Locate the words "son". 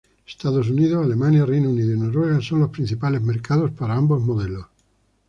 2.41-2.61